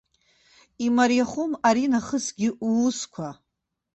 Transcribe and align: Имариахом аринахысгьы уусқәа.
Имариахом 0.85 1.51
аринахысгьы 1.67 2.49
уусқәа. 2.67 3.29